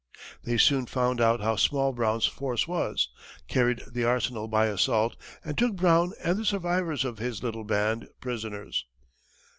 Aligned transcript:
They 0.43 0.57
soon 0.57 0.87
found 0.87 1.21
out 1.21 1.41
how 1.41 1.55
small 1.57 1.93
Brown's 1.93 2.25
force 2.25 2.67
was, 2.67 3.09
carried 3.47 3.83
the 3.85 4.03
arsenal 4.03 4.47
by 4.47 4.65
assault, 4.65 5.15
and 5.45 5.55
took 5.55 5.75
Brown 5.75 6.13
and 6.23 6.39
the 6.39 6.43
survivors 6.45 7.05
of 7.05 7.19
his 7.19 7.43
little 7.43 7.65
band 7.65 8.07
prisoners. 8.19 8.85